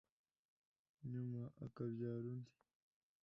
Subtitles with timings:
[1.11, 2.49] nyuma akabyara andi